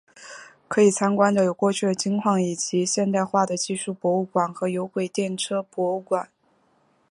[0.67, 6.27] 可以参观的有过去的金矿以及现代化的技术博物馆和有轨电车博物馆。